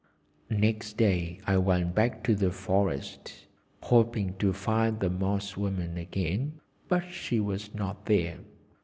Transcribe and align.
Next 0.49 0.97
day 0.97 1.37
I 1.45 1.57
went 1.57 1.93
back 1.93 2.23
to 2.23 2.33
the 2.33 2.49
forest, 2.49 3.45
hoping 3.83 4.33
to 4.39 4.51
find 4.51 4.99
the 4.99 5.11
Moss 5.11 5.55
woman 5.55 5.95
again, 5.95 6.59
but 6.87 7.11
she 7.11 7.39
was 7.39 7.75
not 7.75 8.07
there. 8.07 8.39